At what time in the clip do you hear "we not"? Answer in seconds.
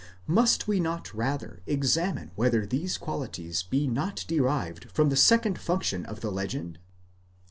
0.67-1.13